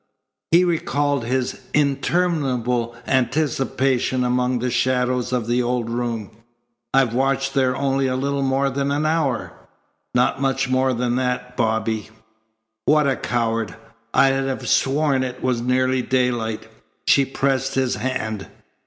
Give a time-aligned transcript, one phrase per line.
[0.49, 6.31] He recalled his interminable anticipation among the shadows of the old room.
[6.91, 9.53] "I've watched there only a little more than an hour!"
[10.15, 12.09] "Not much more than that, Bobby."
[12.85, 13.75] "What a coward!
[14.11, 16.67] I'd have sworn it was nearly daylight."
[17.05, 18.47] She pressed his hand.